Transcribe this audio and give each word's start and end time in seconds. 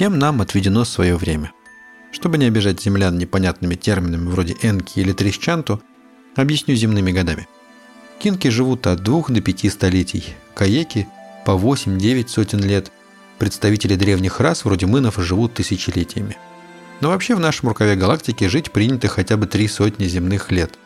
Всем 0.00 0.18
нам 0.18 0.40
отведено 0.40 0.86
свое 0.86 1.14
время. 1.14 1.52
Чтобы 2.10 2.38
не 2.38 2.46
обижать 2.46 2.80
землян 2.80 3.18
непонятными 3.18 3.74
терминами 3.74 4.30
вроде 4.30 4.56
энки 4.62 4.98
или 4.98 5.12
трещанту, 5.12 5.82
объясню 6.36 6.74
земными 6.74 7.12
годами. 7.12 7.46
Кинки 8.18 8.48
живут 8.48 8.86
от 8.86 9.02
двух 9.02 9.30
до 9.30 9.42
пяти 9.42 9.68
столетий, 9.68 10.24
каеки– 10.54 11.06
по 11.44 11.50
8-9 11.50 12.28
сотен 12.28 12.60
лет, 12.60 12.90
представители 13.36 13.94
древних 13.94 14.40
рас 14.40 14.64
вроде 14.64 14.86
мынов 14.86 15.16
живут 15.18 15.52
тысячелетиями. 15.52 16.38
Но 17.02 17.10
вообще 17.10 17.34
в 17.34 17.40
нашем 17.40 17.68
рукаве 17.68 17.94
галактики 17.94 18.44
жить 18.44 18.70
принято 18.70 19.06
хотя 19.08 19.36
бы 19.36 19.46
три 19.46 19.68
сотни 19.68 20.06
земных 20.06 20.50
лет. 20.50 20.78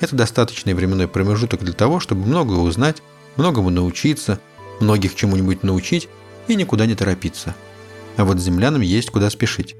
Это 0.00 0.16
достаточный 0.16 0.72
временной 0.72 1.06
промежуток 1.06 1.62
для 1.62 1.74
того, 1.74 2.00
чтобы 2.00 2.24
многое 2.24 2.60
узнать, 2.60 3.02
многому 3.36 3.68
научиться, 3.68 4.40
многих 4.80 5.16
чему-нибудь 5.16 5.64
научить 5.64 6.08
и 6.48 6.54
никуда 6.54 6.86
не 6.86 6.94
торопиться. 6.94 7.54
А 8.16 8.24
вот 8.24 8.38
землянам 8.38 8.82
есть 8.82 9.10
куда 9.10 9.30
спешить. 9.30 9.76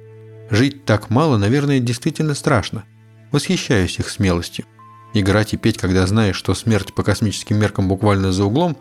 Жить 0.50 0.84
так 0.84 1.10
мало, 1.10 1.36
наверное, 1.36 1.80
действительно 1.80 2.34
страшно. 2.34 2.84
Восхищаюсь 3.32 3.98
их 3.98 4.08
смелостью. 4.08 4.66
Играть 5.14 5.54
и 5.54 5.56
петь, 5.56 5.78
когда 5.78 6.06
знаешь, 6.06 6.36
что 6.36 6.54
смерть 6.54 6.92
по 6.94 7.02
космическим 7.02 7.58
меркам 7.58 7.88
буквально 7.88 8.32
за 8.32 8.44
углом, 8.44 8.76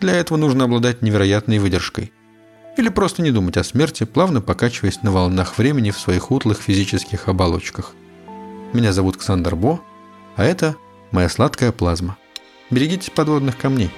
для 0.00 0.14
этого 0.14 0.38
нужно 0.38 0.64
обладать 0.64 1.02
невероятной 1.02 1.58
выдержкой. 1.58 2.12
Или 2.76 2.88
просто 2.88 3.22
не 3.22 3.30
думать 3.30 3.56
о 3.56 3.64
смерти, 3.64 4.04
плавно 4.04 4.40
покачиваясь 4.40 5.02
на 5.02 5.10
волнах 5.10 5.58
времени 5.58 5.90
в 5.90 5.98
своих 5.98 6.30
утлых 6.30 6.60
физических 6.60 7.28
оболочках. 7.28 7.92
Меня 8.72 8.92
зовут 8.92 9.16
Ксандр 9.16 9.56
Бо, 9.56 9.80
а 10.36 10.44
это 10.44 10.76
моя 11.10 11.28
сладкая 11.28 11.72
плазма. 11.72 12.16
Берегитесь 12.70 13.10
подводных 13.10 13.56
камней. 13.56 13.90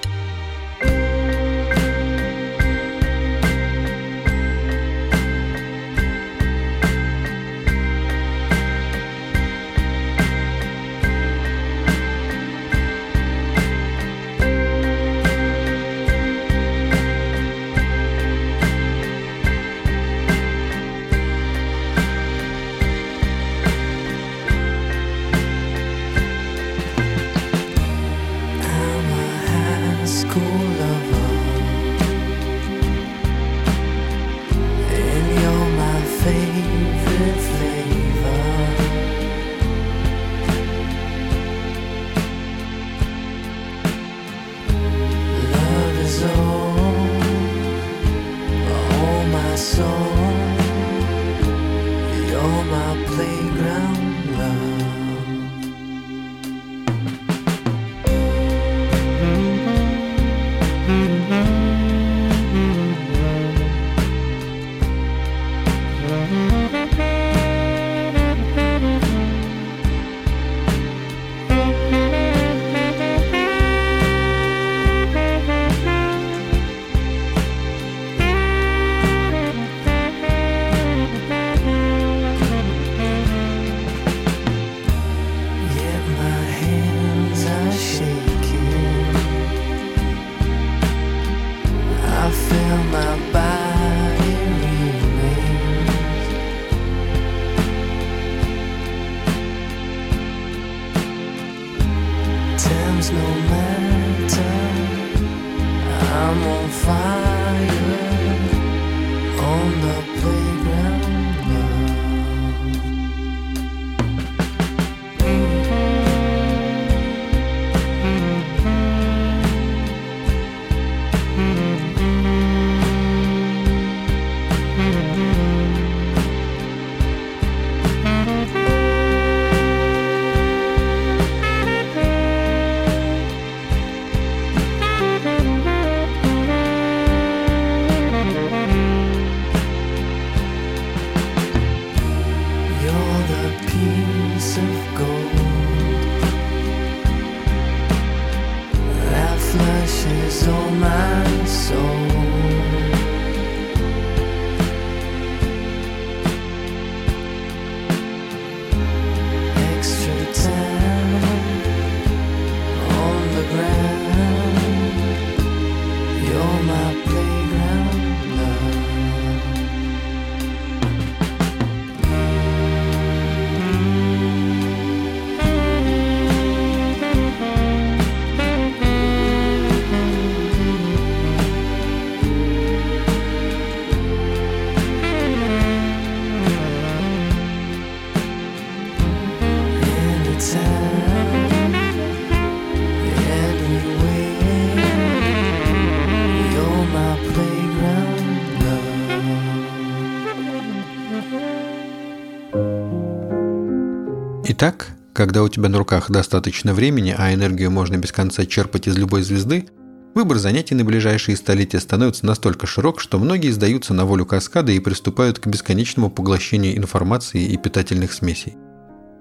Итак, 204.43 204.87
когда 205.13 205.43
у 205.43 205.49
тебя 205.49 205.69
на 205.69 205.77
руках 205.77 206.09
достаточно 206.09 206.73
времени, 206.73 207.13
а 207.15 207.33
энергию 207.33 207.69
можно 207.69 207.97
без 207.97 208.11
конца 208.11 208.45
черпать 208.45 208.87
из 208.87 208.97
любой 208.97 209.21
звезды, 209.21 209.67
выбор 210.15 210.39
занятий 210.39 210.73
на 210.73 210.83
ближайшие 210.83 211.37
столетия 211.37 211.79
становится 211.79 212.25
настолько 212.25 212.65
широк, 212.65 212.99
что 212.99 213.19
многие 213.19 213.51
сдаются 213.51 213.93
на 213.93 214.05
волю 214.05 214.25
каскада 214.25 214.71
и 214.71 214.79
приступают 214.79 215.37
к 215.37 215.45
бесконечному 215.45 216.09
поглощению 216.09 216.75
информации 216.75 217.43
и 217.43 217.55
питательных 217.55 218.13
смесей. 218.13 218.55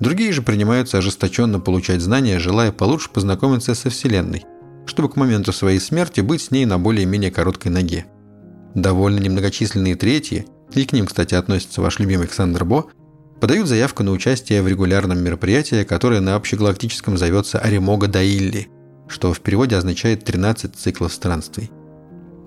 Другие 0.01 0.33
же 0.33 0.41
принимаются 0.41 0.97
ожесточенно 0.99 1.61
получать 1.61 2.01
знания, 2.01 2.39
желая 2.39 2.73
получше 2.73 3.11
познакомиться 3.11 3.75
со 3.75 3.91
Вселенной, 3.91 4.47
чтобы 4.87 5.11
к 5.11 5.17
моменту 5.17 5.53
своей 5.53 5.81
смерти 5.81 6.23
быть 6.23 6.41
с 6.41 6.51
ней 6.51 6.65
на 6.65 6.79
более-менее 6.79 7.31
короткой 7.31 7.73
ноге. 7.73 8.07
Довольно 8.75 9.19
немногочисленные 9.19 9.97
третьи, 9.97 10.47
и 10.73 10.85
к 10.87 10.93
ним, 10.95 11.07
кстати, 11.07 11.35
относится 11.35 11.83
ваш 11.83 11.99
любимый 11.99 12.23
Александр 12.23 12.65
Бо, 12.65 12.87
подают 13.41 13.69
заявку 13.69 14.03
на 14.03 14.13
участие 14.13 14.63
в 14.63 14.69
регулярном 14.69 15.19
мероприятии, 15.19 15.85
которое 15.85 16.21
на 16.21 16.35
общегалактическом 16.35 17.17
зовется 17.17 17.59
Аримога 17.59 18.07
Даилли, 18.07 18.69
что 19.09 19.33
в 19.33 19.41
переводе 19.41 19.77
означает 19.77 20.25
13 20.25 20.77
циклов 20.77 21.13
странствий. 21.13 21.71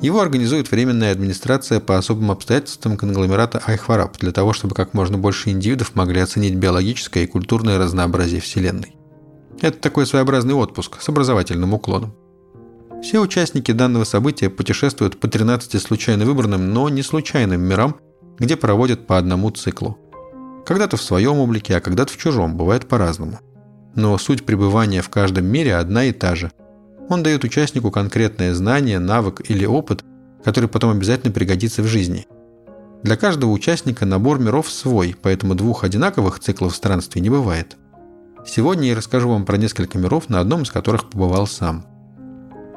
Его 0.01 0.19
организует 0.19 0.69
временная 0.69 1.11
администрация 1.11 1.79
по 1.79 1.97
особым 1.97 2.31
обстоятельствам 2.31 2.97
конгломерата 2.97 3.61
Айхвараб 3.65 4.17
для 4.17 4.31
того, 4.31 4.53
чтобы 4.53 4.75
как 4.75 4.93
можно 4.93 5.17
больше 5.17 5.49
индивидов 5.49 5.95
могли 5.95 6.19
оценить 6.19 6.55
биологическое 6.55 7.23
и 7.23 7.27
культурное 7.27 7.77
разнообразие 7.77 8.41
Вселенной. 8.41 8.95
Это 9.61 9.77
такой 9.77 10.05
своеобразный 10.05 10.55
отпуск 10.55 11.01
с 11.01 11.07
образовательным 11.07 11.73
уклоном. 11.73 12.13
Все 13.01 13.19
участники 13.19 13.71
данного 13.71 14.03
события 14.03 14.49
путешествуют 14.49 15.19
по 15.19 15.27
13 15.27 15.81
случайно 15.81 16.25
выбранным, 16.25 16.73
но 16.73 16.89
не 16.89 17.01
случайным 17.01 17.61
мирам, 17.61 17.95
где 18.39 18.57
проводят 18.57 19.07
по 19.07 19.17
одному 19.17 19.51
циклу. 19.51 19.97
Когда-то 20.65 20.97
в 20.97 21.01
своем 21.01 21.37
облике, 21.39 21.75
а 21.75 21.81
когда-то 21.81 22.13
в 22.13 22.17
чужом, 22.17 22.57
бывает 22.57 22.87
по-разному. 22.87 23.39
Но 23.95 24.17
суть 24.17 24.45
пребывания 24.45 25.01
в 25.01 25.09
каждом 25.09 25.45
мире 25.45 25.75
одна 25.75 26.05
и 26.05 26.11
та 26.11 26.35
же– 26.35 26.51
он 27.09 27.21
дает 27.23 27.43
участнику 27.43 27.91
конкретное 27.91 28.53
знание, 28.53 28.99
навык 28.99 29.41
или 29.49 29.65
опыт, 29.65 30.03
который 30.43 30.69
потом 30.69 30.91
обязательно 30.91 31.31
пригодится 31.31 31.81
в 31.81 31.87
жизни. 31.87 32.25
Для 33.03 33.17
каждого 33.17 33.51
участника 33.51 34.05
набор 34.05 34.39
миров 34.39 34.71
свой, 34.71 35.15
поэтому 35.21 35.55
двух 35.55 35.83
одинаковых 35.83 36.39
циклов 36.39 36.75
странствий 36.75 37.21
не 37.21 37.29
бывает. 37.29 37.75
Сегодня 38.45 38.89
я 38.89 38.95
расскажу 38.95 39.29
вам 39.29 39.45
про 39.45 39.57
несколько 39.57 39.97
миров, 39.97 40.29
на 40.29 40.39
одном 40.39 40.63
из 40.63 40.71
которых 40.71 41.09
побывал 41.09 41.47
сам. 41.47 41.85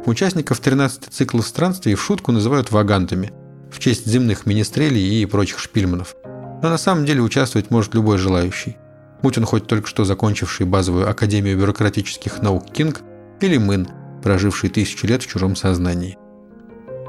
Участников 0.04 0.60
13 0.60 1.04
циклов 1.04 1.46
странствий 1.46 1.94
в 1.94 2.02
шутку 2.02 2.32
называют 2.32 2.70
вагантами, 2.70 3.32
в 3.70 3.78
честь 3.78 4.06
земных 4.06 4.46
министрелей 4.46 5.22
и 5.22 5.26
прочих 5.26 5.58
шпильманов. 5.58 6.16
Но 6.62 6.70
на 6.70 6.78
самом 6.78 7.04
деле 7.04 7.20
участвовать 7.20 7.70
может 7.70 7.94
любой 7.94 8.18
желающий. 8.18 8.76
Будь 9.22 9.38
он 9.38 9.44
хоть 9.44 9.66
только 9.66 9.88
что 9.88 10.04
закончивший 10.04 10.66
базовую 10.66 11.08
Академию 11.08 11.58
бюрократических 11.58 12.42
наук 12.42 12.70
Кинг 12.72 13.02
или 13.40 13.56
Мын, 13.58 13.88
проживший 14.22 14.70
тысячу 14.70 15.06
лет 15.06 15.22
в 15.22 15.26
чужом 15.26 15.56
сознании. 15.56 16.18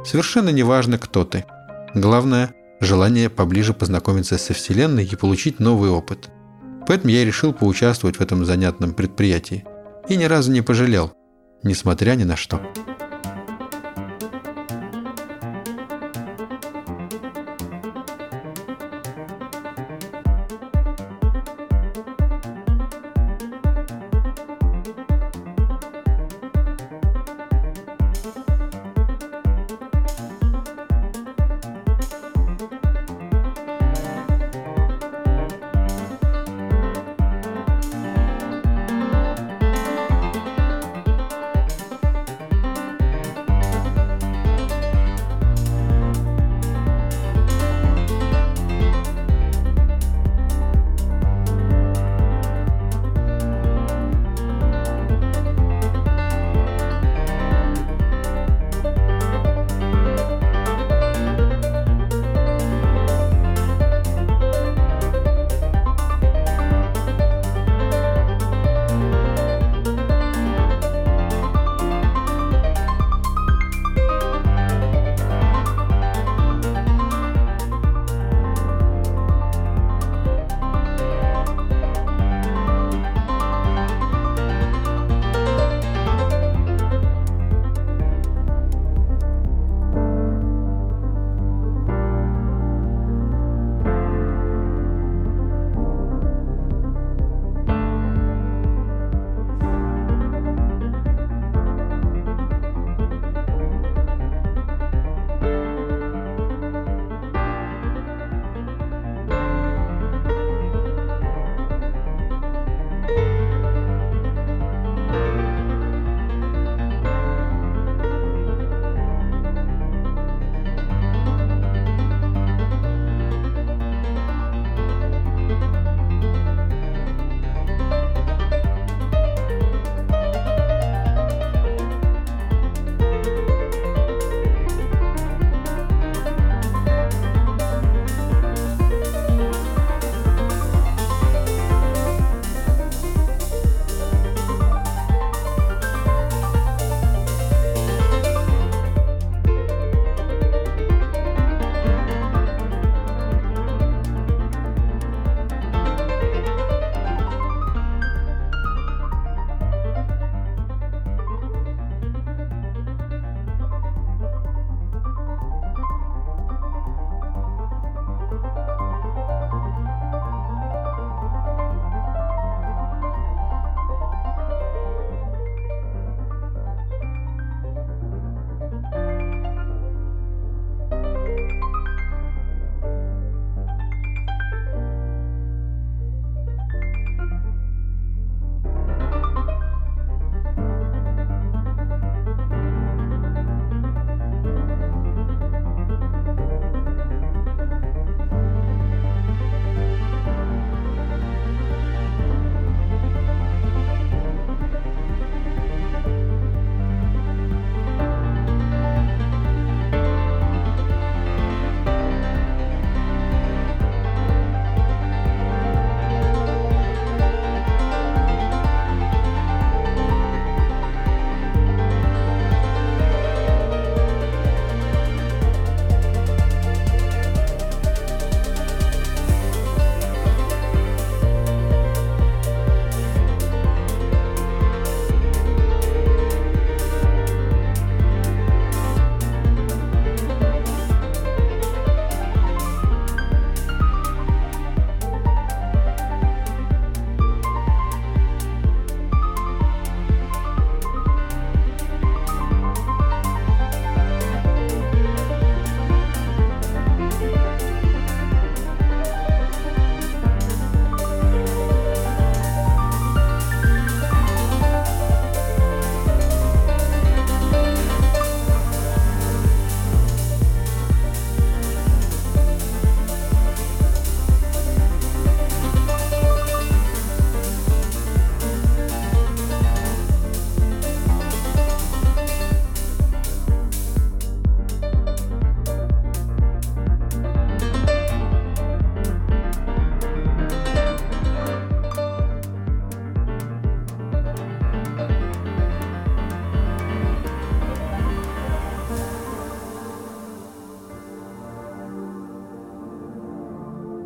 Совершенно 0.06 0.50
неважно, 0.50 0.98
кто 0.98 1.26
ты. 1.26 1.46
Главное– 1.94 2.52
желание 2.82 3.30
поближе 3.30 3.74
познакомиться 3.74 4.38
со 4.38 4.54
Вселенной 4.54 5.06
и 5.06 5.16
получить 5.16 5.60
новый 5.60 5.90
опыт. 5.90 6.30
Поэтому 6.88 7.12
я 7.12 7.26
решил 7.26 7.54
поучаствовать 7.54 8.18
в 8.18 8.22
этом 8.22 8.46
занятном 8.46 8.94
предприятии. 8.94 9.66
И 10.08 10.16
ни 10.16 10.24
разу 10.24 10.52
не 10.52 10.62
пожалел, 10.62 11.12
несмотря 11.64 12.14
ни 12.14 12.24
на 12.24 12.38
что. 12.38 12.62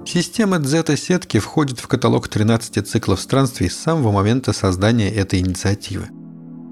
Система 0.05 0.59
зета-сетки 0.59 1.39
входит 1.39 1.79
в 1.79 1.87
каталог 1.87 2.27
13 2.27 2.85
циклов 2.87 3.21
странствий 3.21 3.69
с 3.69 3.77
самого 3.77 4.11
момента 4.11 4.51
создания 4.51 5.13
этой 5.13 5.39
инициативы. 5.39 6.07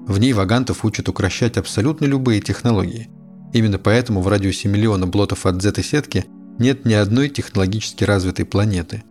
В 0.06 0.18
ней 0.18 0.32
Вагантов 0.32 0.84
учат 0.84 1.08
укращать 1.08 1.56
абсолютно 1.56 2.06
любые 2.06 2.40
технологии. 2.40 3.08
Именно 3.52 3.78
поэтому 3.78 4.20
в 4.20 4.28
радиусе 4.28 4.68
миллиона 4.68 5.06
блотов 5.06 5.46
от 5.46 5.62
зета-сетки 5.62 6.26
нет 6.58 6.84
ни 6.84 6.92
одной 6.92 7.28
технологически 7.28 8.04
развитой 8.04 8.44
планеты. 8.44 9.04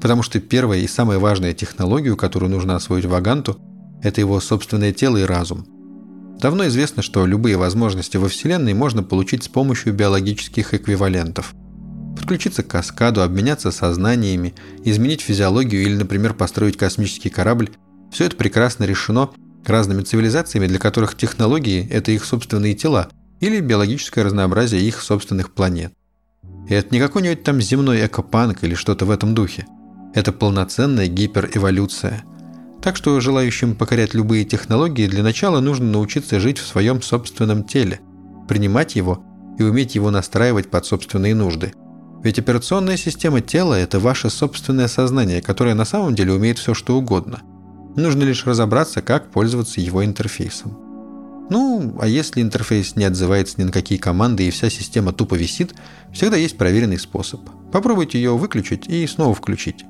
Потому 0.00 0.22
что 0.22 0.40
первая 0.40 0.78
и 0.78 0.86
самая 0.86 1.18
важная 1.18 1.52
технология, 1.52 2.14
которую 2.14 2.50
нужно 2.50 2.76
освоить 2.76 3.04
Ваганту, 3.04 3.58
это 4.02 4.20
его 4.20 4.38
собственное 4.40 4.92
тело 4.92 5.16
и 5.16 5.24
разум. 5.24 5.66
Давно 6.40 6.68
известно, 6.68 7.02
что 7.02 7.26
любые 7.26 7.56
возможности 7.56 8.16
во 8.16 8.28
Вселенной 8.28 8.74
можно 8.74 9.02
получить 9.02 9.42
с 9.42 9.48
помощью 9.48 9.92
биологических 9.92 10.72
эквивалентов– 10.72 11.52
подключиться 12.16 12.62
к 12.62 12.68
каскаду, 12.68 13.22
обменяться 13.22 13.70
сознаниями, 13.70 14.54
изменить 14.84 15.20
физиологию 15.20 15.82
или, 15.82 15.94
например, 15.94 16.34
построить 16.34 16.76
космический 16.76 17.30
корабль– 17.30 17.70
все 18.10 18.24
это 18.24 18.36
прекрасно 18.36 18.84
решено 18.84 19.30
разными 19.64 20.02
цивилизациями, 20.02 20.66
для 20.66 20.78
которых 20.78 21.16
технологии– 21.16 21.86
это 21.90 22.12
их 22.12 22.24
собственные 22.24 22.74
тела 22.74 23.08
или 23.40 23.60
биологическое 23.60 24.24
разнообразие 24.24 24.82
их 24.82 25.00
собственных 25.02 25.52
планет. 25.52 25.92
И 26.68 26.74
это 26.74 26.94
не 26.94 27.00
какой-нибудь 27.00 27.42
там 27.42 27.60
земной 27.60 28.06
экопанк 28.06 28.64
или 28.64 28.74
что-то 28.74 29.04
в 29.04 29.10
этом 29.10 29.34
духе. 29.34 29.66
Это 30.14 30.32
полноценная 30.32 31.08
гиперэволюция. 31.08 32.24
Так 32.80 32.96
что 32.96 33.20
желающим 33.20 33.74
покорять 33.74 34.14
любые 34.14 34.44
технологии 34.44 35.06
для 35.06 35.22
начала 35.22 35.60
нужно 35.60 35.86
научиться 35.86 36.40
жить 36.40 36.58
в 36.58 36.66
своем 36.66 37.02
собственном 37.02 37.64
теле, 37.64 38.00
принимать 38.48 38.96
его 38.96 39.22
и 39.58 39.62
уметь 39.62 39.94
его 39.94 40.10
настраивать 40.10 40.70
под 40.70 40.86
собственные 40.86 41.34
нужды– 41.34 41.74
ведь 42.26 42.40
операционная 42.40 42.96
система 42.96 43.40
тела– 43.40 43.74
это 43.78 44.00
ваше 44.00 44.30
собственное 44.30 44.88
сознание, 44.88 45.40
которое 45.40 45.74
на 45.74 45.84
самом 45.84 46.16
деле 46.16 46.32
умеет 46.32 46.58
все 46.58 46.74
что 46.74 46.98
угодно. 46.98 47.42
Нужно 47.94 48.24
лишь 48.24 48.44
разобраться, 48.44 49.00
как 49.00 49.30
пользоваться 49.30 49.80
его 49.80 50.04
интерфейсом. 50.04 50.76
Ну, 51.50 51.96
а 52.00 52.08
если 52.08 52.42
интерфейс 52.42 52.96
не 52.96 53.04
отзывается 53.04 53.60
ни 53.60 53.62
на 53.62 53.70
какие 53.70 53.98
команды 53.98 54.44
и 54.44 54.50
вся 54.50 54.70
система 54.70 55.12
тупо 55.12 55.36
висит, 55.36 55.76
всегда 56.12 56.36
есть 56.36 56.58
проверенный 56.58 56.98
способ. 56.98 57.42
Попробуйте 57.70 58.18
ее 58.18 58.36
выключить 58.36 58.88
и 58.88 59.06
снова 59.06 59.32
включить. 59.32 59.84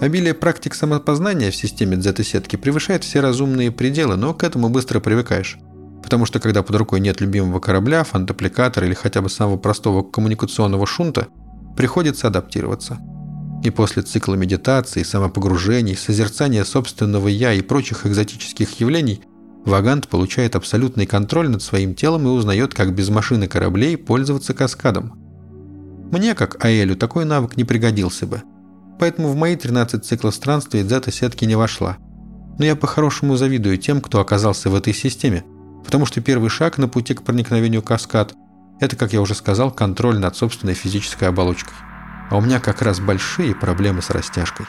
Обилие 0.00 0.32
практик 0.32 0.74
самопознания 0.74 1.50
в 1.50 1.56
системе 1.56 1.98
дзета-сетки 1.98 2.56
превышает 2.56 3.04
все 3.04 3.20
разумные 3.20 3.70
пределы, 3.70 4.16
но 4.16 4.32
к 4.32 4.44
этому 4.44 4.70
быстро 4.70 5.00
привыкаешь. 5.00 5.58
Потому 6.02 6.26
что 6.26 6.40
когда 6.40 6.62
под 6.62 6.76
рукой 6.76 7.00
нет 7.00 7.20
любимого 7.20 7.60
корабля, 7.60 8.04
фантапликатора 8.04 8.86
или 8.86 8.94
хотя 8.94 9.20
бы 9.20 9.28
самого 9.28 9.56
простого 9.56 10.02
коммуникационного 10.02 10.86
шунта, 10.86 11.28
приходится 11.76 12.28
адаптироваться. 12.28 12.98
И 13.64 13.70
после 13.70 14.02
цикла 14.02 14.34
медитации, 14.34 15.02
самопогружений, 15.02 15.96
созерцания 15.96 16.64
собственного 16.64 17.28
«я» 17.28 17.52
и 17.52 17.60
прочих 17.60 18.06
экзотических 18.06 18.80
явлений, 18.80 19.22
Вагант 19.64 20.08
получает 20.08 20.54
абсолютный 20.54 21.06
контроль 21.06 21.48
над 21.50 21.62
своим 21.62 21.94
телом 21.94 22.26
и 22.26 22.30
узнает, 22.30 22.72
как 22.72 22.94
без 22.94 23.10
машины 23.10 23.48
кораблей 23.48 23.96
пользоваться 23.96 24.54
каскадом. 24.54 25.12
Мне, 26.12 26.34
как 26.34 26.64
Аэлю, 26.64 26.96
такой 26.96 27.24
навык 27.24 27.56
не 27.56 27.64
пригодился 27.64 28.26
бы. 28.26 28.42
Поэтому 28.98 29.28
в 29.28 29.36
мои 29.36 29.56
13 29.56 30.04
циклов 30.04 30.34
странствий 30.34 30.84
дзета-сетки 30.84 31.44
не 31.44 31.56
вошла. 31.56 31.98
Но 32.58 32.64
я 32.64 32.76
по-хорошему 32.76 33.36
завидую 33.36 33.76
тем, 33.76 34.00
кто 34.00 34.20
оказался 34.20 34.70
в 34.70 34.74
этой 34.74 34.94
системе– 34.94 35.44
Потому 35.88 36.04
что 36.04 36.20
первый 36.20 36.50
шаг 36.50 36.76
на 36.76 36.86
пути 36.86 37.14
к 37.14 37.22
проникновению 37.22 37.80
каскад– 37.80 38.34
это, 38.78 38.94
как 38.94 39.14
я 39.14 39.22
уже 39.22 39.34
сказал, 39.34 39.70
контроль 39.70 40.18
над 40.18 40.36
собственной 40.36 40.74
физической 40.74 41.30
оболочкой. 41.30 41.72
А 42.28 42.36
у 42.36 42.42
меня 42.42 42.60
как 42.60 42.82
раз 42.82 43.00
большие 43.00 43.54
проблемы 43.54 44.02
с 44.02 44.10
растяжкой. 44.10 44.66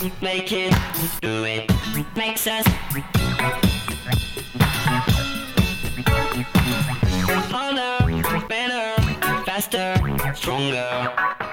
it, 0.00 0.12
make 0.22 0.52
it, 0.52 0.74
do 1.20 1.44
it, 1.44 1.70
makes 2.16 2.46
us. 2.46 2.64
Harder, 7.50 8.46
better, 8.48 9.02
faster, 9.44 9.94
stronger. 10.34 11.43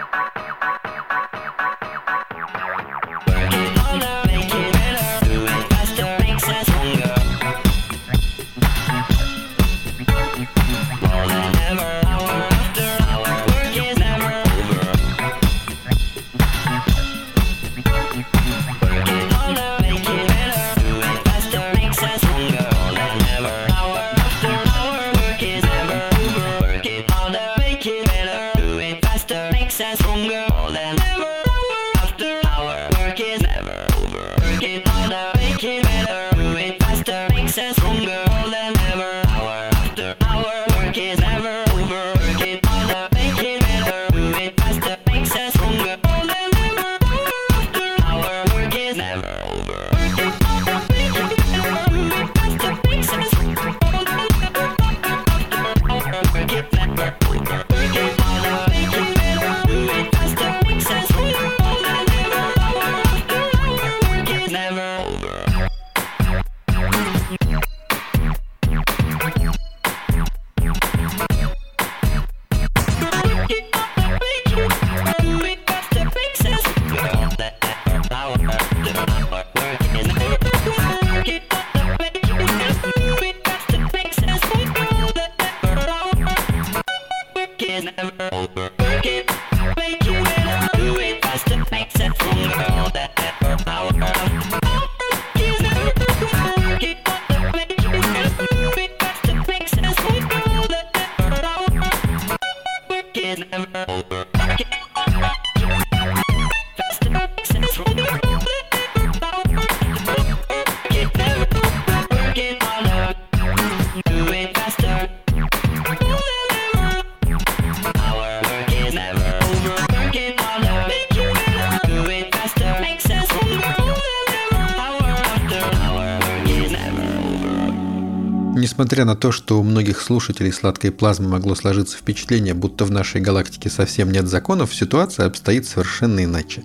Несмотря 128.62 129.06
на 129.06 129.16
то, 129.16 129.32
что 129.32 129.60
у 129.60 129.64
многих 129.64 130.00
слушателей 130.00 130.52
сладкой 130.52 130.92
плазмы 130.92 131.30
могло 131.30 131.56
сложиться 131.56 131.98
впечатление, 131.98 132.54
будто 132.54 132.86
в 132.86 132.92
нашей 132.92 133.20
галактике 133.20 133.72
совсем 133.72 134.12
нет 134.12 134.28
законов, 134.28 134.76
ситуация 134.76 135.26
обстоит 135.26 135.66
совершенно 135.66 136.24
иначе. 136.24 136.62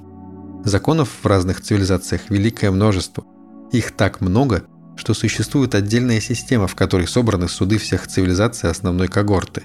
Законов 0.62 1.08
в 1.22 1.26
разных 1.26 1.62
цивилизациях 1.62 2.28
великое 2.28 2.70
множество. 2.70 3.24
Их 3.72 3.92
так 3.92 4.20
много, 4.20 4.64
что 4.96 5.14
существует 5.14 5.74
отдельная 5.74 6.20
система, 6.20 6.66
в 6.66 6.74
которой 6.74 7.08
собраны 7.08 7.48
суды 7.48 7.78
всех 7.78 8.06
цивилизаций 8.06 8.68
основной 8.68 9.08
когорты. 9.08 9.62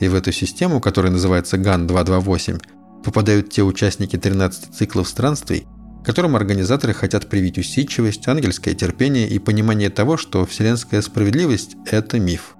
И 0.00 0.08
в 0.08 0.14
эту 0.14 0.32
систему, 0.32 0.80
которая 0.80 1.12
называется 1.12 1.58
ГАН-228, 1.58 2.58
попадают 3.04 3.50
те 3.50 3.62
участники 3.62 4.16
13 4.16 4.74
циклов 4.74 5.10
странствий, 5.10 5.66
которым 6.06 6.36
организаторы 6.36 6.94
хотят 6.94 7.26
привить 7.26 7.58
усидчивость, 7.58 8.28
ангельское 8.28 8.74
терпение 8.74 9.28
и 9.28 9.40
понимание 9.40 9.90
того, 9.90 10.16
что 10.16 10.46
вселенская 10.46 11.02
справедливость– 11.02 11.74
это 11.90 12.20
миф. 12.20 12.54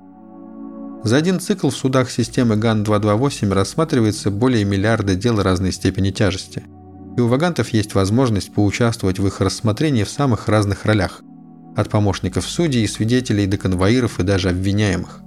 За 1.05 1.17
один 1.17 1.39
цикл 1.39 1.71
в 1.71 1.77
судах 1.77 2.11
системы 2.11 2.57
ГАН-228 2.57 3.53
рассматривается 3.53 4.33
более 4.33 4.65
миллиарда 4.65 5.15
дел 5.15 5.41
разной 5.41 5.71
степени 5.71 6.11
тяжести. 6.11 6.65
И 7.17 7.21
у 7.21 7.29
вагантов 7.29 7.69
есть 7.69 7.95
возможность 7.95 8.53
поучаствовать 8.53 9.21
в 9.21 9.27
их 9.29 9.41
рассмотрении 9.41 10.03
в 10.03 10.11
самых 10.11 10.49
разных 10.49 10.85
ролях– 10.85 11.23
от 11.77 11.89
помощников 11.89 12.47
судей, 12.47 12.89
свидетелей 12.89 13.47
до 13.47 13.59
конвоиров 13.59 14.19
и 14.19 14.25
даже 14.25 14.49
обвиняемых. 14.49 15.21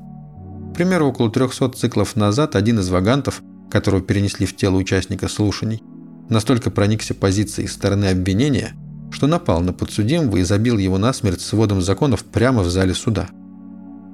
К 0.74 0.76
примеру, 0.76 1.08
около 1.08 1.32
300 1.32 1.70
циклов 1.70 2.18
назад 2.18 2.58
один 2.58 2.80
из 2.80 2.90
вагантов, 2.90 3.42
которого 3.72 4.02
перенесли 4.02 4.46
в 4.46 4.58
тело 4.58 4.76
участника 4.76 5.30
слушаний, 5.30 5.82
настолько 6.30 6.72
проникся 6.72 7.14
позицией 7.14 7.68
стороны 7.68 8.06
обвинения, 8.06 8.74
что 9.12 9.28
напал 9.28 9.62
на 9.62 9.74
подсудимого 9.74 10.38
и 10.38 10.44
забил 10.44 10.78
его 10.78 10.98
насмерть 10.98 11.42
сводом 11.42 11.82
законов 11.82 12.24
прямо 12.24 12.62
в 12.62 12.70
зале 12.70 12.94
суда. 12.94 13.30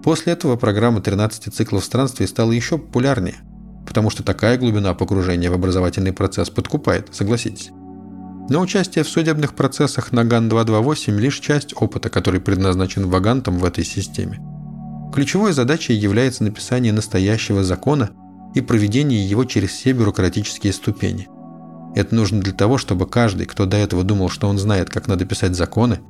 После 0.04 0.34
этого 0.34 0.56
программа 0.56 1.02
13 1.02 1.54
циклов 1.54 1.84
странствий 1.84 2.28
стала 2.28 2.52
еще 2.52 2.78
популярнее, 2.78 3.36
потому 3.86 4.10
что 4.10 4.24
такая 4.24 4.58
глубина 4.58 4.94
погружения 4.94 5.50
в 5.50 5.54
образовательный 5.54 6.14
процесс 6.14 6.50
подкупает, 6.50 7.10
согласитесь. 7.14 7.72
Но 8.48 8.62
участие 8.62 9.04
в 9.04 9.10
судебных 9.10 9.56
процессах 9.56 10.12
на 10.12 10.24
ГАН-228– 10.24 11.18
лишь 11.20 11.40
часть 11.40 11.74
опыта, 11.76 12.10
который 12.10 12.40
предназначен 12.40 13.10
вагантам 13.10 13.58
в 13.58 13.66
этой 13.66 13.84
системе. 13.84 14.40
Ключевой 15.14 15.54
задачей 15.54 15.94
является 15.94 16.44
написание 16.44 16.94
настоящего 16.94 17.64
закона 17.64 18.12
и 18.54 18.62
проведение 18.62 19.28
его 19.28 19.46
через 19.46 19.72
все 19.72 19.94
бюрократические 19.94 20.74
ступени. 20.74 21.28
Это 21.96 22.14
нужно 22.14 22.42
для 22.42 22.54
того, 22.54 22.78
чтобы 22.78 23.08
каждый, 23.08 23.46
кто 23.46 23.66
до 23.66 23.78
этого 23.78 24.04
думал, 24.04 24.30
что 24.30 24.48
он 24.48 24.58
знает, 24.58 24.90
как 24.90 25.08
надо 25.08 25.26
писать 25.26 25.56
законы, 25.56 26.02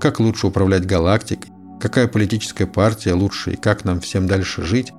как 0.00 0.18
лучше 0.18 0.46
управлять 0.46 0.86
галактикой, 0.86 1.52
какая 1.78 2.08
политическая 2.08 2.66
партия 2.66 3.12
лучше 3.12 3.52
и 3.52 3.56
как 3.56 3.84
нам 3.84 4.00
всем 4.00 4.26
дальше 4.26 4.62
жить, 4.62 4.92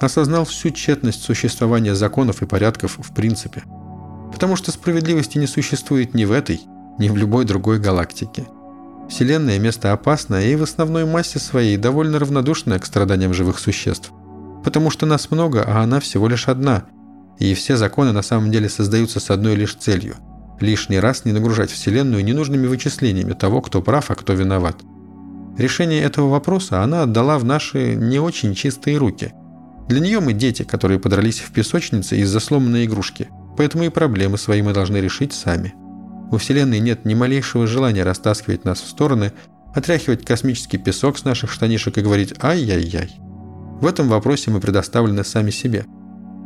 осознал 0.00 0.44
всю 0.44 0.70
тщетность 0.70 1.22
существования 1.22 1.94
законов 1.94 2.42
и 2.42 2.46
порядков 2.46 2.98
в 2.98 3.14
принципе. 3.14 3.62
Потому 4.32 4.56
что 4.56 4.72
справедливости 4.72 5.38
не 5.38 5.46
существует 5.46 6.12
ни 6.12 6.24
в 6.24 6.32
этой, 6.32 6.60
ни 6.98 7.08
в 7.08 7.16
любой 7.16 7.44
другой 7.44 7.78
галактике. 7.78 8.46
Вселенная– 9.08 9.58
место 9.60 9.92
опасное 9.92 10.46
и 10.46 10.56
в 10.56 10.62
основной 10.64 11.04
массе 11.04 11.38
своей 11.38 11.76
довольно 11.76 12.18
равнодушное 12.18 12.80
к 12.80 12.86
страданиям 12.86 13.32
живых 13.32 13.60
существ. 13.60 14.10
Потому 14.64 14.90
что 14.90 15.06
нас 15.06 15.30
много, 15.30 15.62
а 15.62 15.82
она 15.82 16.00
всего 16.00 16.26
лишь 16.26 16.48
одна, 16.48 16.84
и 17.38 17.54
все 17.54 17.76
законы 17.76 18.12
на 18.12 18.22
самом 18.22 18.50
деле 18.50 18.68
создаются 18.68 19.20
с 19.20 19.30
одной 19.30 19.54
лишь 19.54 19.74
целью– 19.74 20.16
лишний 20.60 20.98
раз 20.98 21.24
не 21.24 21.32
нагружать 21.32 21.70
Вселенную 21.70 22.24
ненужными 22.24 22.66
вычислениями 22.66 23.32
того, 23.32 23.60
кто 23.60 23.82
прав, 23.82 24.10
а 24.10 24.14
кто 24.14 24.32
виноват. 24.32 24.76
Решение 25.56 26.02
этого 26.02 26.28
вопроса 26.30 26.82
она 26.82 27.02
отдала 27.02 27.38
в 27.38 27.44
наши 27.44 27.94
не 27.94 28.18
очень 28.18 28.54
чистые 28.54 28.96
руки. 28.96 29.32
Для 29.88 30.00
нее 30.00 30.20
мы 30.20 30.32
дети, 30.32 30.62
которые 30.62 30.98
подрались 30.98 31.40
в 31.40 31.52
песочнице 31.52 32.16
из-за 32.18 32.40
сломанной 32.40 32.86
игрушки, 32.86 33.28
поэтому 33.56 33.84
и 33.84 33.88
проблемы 33.88 34.38
свои 34.38 34.62
мы 34.62 34.72
должны 34.72 34.96
решить 34.96 35.32
сами. 35.32 35.74
У 36.30 36.38
Вселенной 36.38 36.80
нет 36.80 37.04
ни 37.04 37.14
малейшего 37.14 37.66
желания 37.66 38.02
растаскивать 38.02 38.64
нас 38.64 38.80
в 38.80 38.88
стороны, 38.88 39.32
отряхивать 39.74 40.24
космический 40.24 40.78
песок 40.78 41.18
с 41.18 41.24
наших 41.24 41.52
штанишек 41.52 41.98
и 41.98 42.00
говорить 42.00 42.34
«ай-яй-яй». 42.42 43.14
В 43.80 43.86
этом 43.86 44.08
вопросе 44.08 44.50
мы 44.50 44.60
предоставлены 44.60 45.24
сами 45.24 45.50
себе– 45.50 45.84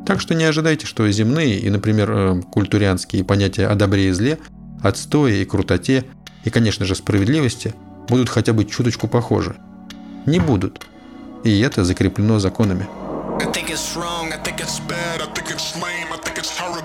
так 0.09 0.23
что 0.23 0.35
не 0.35 0.45
ожидайте, 0.45 0.87
что 0.87 1.07
земные 1.11 1.59
и, 1.59 1.69
например, 1.69 2.11
э, 2.11 2.41
культурианские 2.51 3.25
понятия 3.25 3.67
о 3.67 3.75
добре 3.75 4.09
и 4.09 4.13
зле, 4.13 4.39
отстое 4.83 5.43
и 5.43 5.45
крутоте, 5.45 6.07
и, 6.45 6.51
конечно 6.51 6.87
же, 6.87 6.95
справедливости 6.95 7.75
будут 8.09 8.31
хотя 8.31 8.55
бы 8.55 8.65
чуточку 8.65 9.07
похожи. 9.07 9.57
Не 10.25 10.41
будут. 10.41 10.87
И 11.45 11.61
это 11.61 11.85
закреплено 11.85 12.39
законами. 12.39 12.87
I 13.39 13.53
think 13.53 13.69
it's 13.69 13.95
wrong, 13.97 14.33
I 14.33 14.39
think 14.43 14.61
it's 14.61 14.81
bad, 14.89 15.21
I 15.21 15.27
think 15.35 15.51
it's 15.51 15.77
lame, 15.77 16.11
I 16.11 16.17
think 16.17 16.28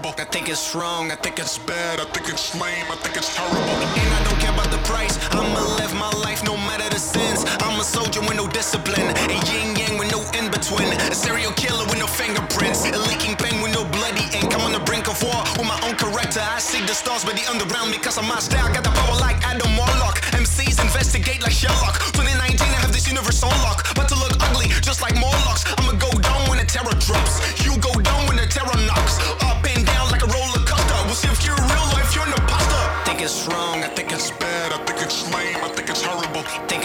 horrible. 0.04 0.22
I 0.22 0.26
think 0.26 0.50
it's 0.50 0.76
wrong, 0.76 1.12
I 1.12 1.16
think 1.16 1.39
it's 1.39 1.58
bad, 1.58 2.00
I 2.00 2.06
think 2.06 2.30
it's 2.30 2.54
lame, 2.56 2.88
I 2.92 2.96
think 2.96 3.16
it's 3.16 3.36
horrible. 3.36 3.60
And 3.60 4.10
I 4.13 4.20
don't 4.24 4.39
care 4.39 4.54
about 4.54 4.72
the 4.72 4.82
price, 4.84 5.18
I'ma 5.32 5.62
live 5.80 5.94
my 5.96 6.12
life 6.24 6.44
no 6.44 6.56
matter 6.58 6.88
the 6.89 7.00
sins. 7.00 7.46
I'm 7.60 7.80
a 7.80 7.84
soldier 7.84 8.22
with 8.22 8.36
no 8.36 8.48
discipline, 8.48 9.08
a 9.30 9.38
yin 9.50 9.76
yang 9.76 9.98
with 9.98 10.12
no 10.12 10.22
in 10.38 10.52
between, 10.52 10.92
a 11.12 11.16
serial 11.16 11.52
killer 11.54 11.86
with 11.86 12.00
no 12.00 12.08
fingerprints, 12.08 12.86
a 12.86 12.92
leaking 13.10 13.36
pen 13.36 13.62
with 13.62 13.74
no 13.74 13.84
bloody 13.86 14.26
ink. 14.36 14.54
I'm 14.56 14.62
on 14.62 14.74
the 14.74 14.84
brink 14.84 15.08
of 15.08 15.22
war 15.24 15.42
with 15.58 15.68
my 15.68 15.80
own 15.88 15.96
character. 15.96 16.42
I 16.42 16.60
see 16.60 16.82
the 16.86 16.94
stars 16.94 17.24
but 17.24 17.36
the 17.36 17.46
underground 17.50 17.92
because 17.92 18.18
of 18.18 18.26
my 18.28 18.39
style. 18.39 18.68
Got 18.74 18.84
the 18.84 18.92
power 18.92 19.16
like 19.20 19.38
Adam 19.46 19.72
Warlock. 19.78 20.20
MCs 20.34 20.82
investigate 20.82 21.42
like 21.42 21.54
Sherlock. 21.54 22.00
2019, 22.18 22.68
I 22.68 22.80
have 22.84 22.92
this 22.92 23.08
universe 23.08 23.44
on 23.44 23.56
lock, 23.63 23.88
but 23.96 24.08
to 24.10 24.16
look 24.16 24.34
ugly 24.44 24.68
just 24.82 25.02
like 25.02 25.16
Morlocks. 25.16 25.63
I'ma 25.78 25.94
go 25.98 26.12
down 26.20 26.50
when 26.50 26.58
the 26.60 26.66
terror 26.66 26.96
drops. 27.00 27.62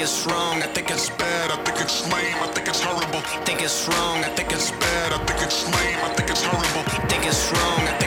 It's 0.09 0.27
wrong, 0.27 0.63
I 0.63 0.67
think 0.69 0.91
it's 0.91 1.11
bad, 1.11 1.51
I 1.51 1.57
think 1.65 1.81
it's 1.83 2.01
lame, 2.11 2.41
I 2.41 2.47
think 2.55 2.67
it's 2.67 2.81
horrible. 2.81 3.21
Think 3.45 3.61
it's 3.61 3.87
wrong, 3.89 4.25
I 4.25 4.31
think 4.37 4.53
it's 4.53 4.71
bad, 4.71 5.13
I 5.13 5.19
think 5.27 5.43
it's 5.43 5.67
lame, 5.67 6.01
I 6.03 6.09
think 6.17 6.31
it's 6.31 6.45
horrible. 6.45 6.85
Think 7.11 7.27
it's 7.27 7.53
wrong, 7.53 7.98